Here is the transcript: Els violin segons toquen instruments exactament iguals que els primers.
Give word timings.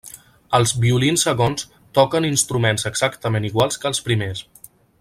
Els 0.57 0.71
violin 0.85 1.19
segons 1.23 1.67
toquen 1.99 2.27
instruments 2.31 2.89
exactament 2.91 3.47
iguals 3.51 3.79
que 3.85 3.91
els 3.93 4.03
primers. 4.09 4.43